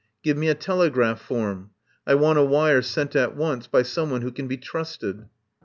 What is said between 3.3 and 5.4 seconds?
once by someone who can be trusted."